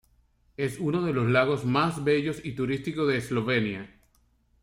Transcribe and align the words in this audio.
Es 0.57 0.79
uno 0.79 1.03
de 1.03 1.13
los 1.13 1.29
lagos 1.29 1.63
más 1.63 2.03
bellos 2.03 2.43
y 2.43 2.53
turísticos 2.53 3.07
de 3.07 3.17
Eslovenia. 3.17 3.95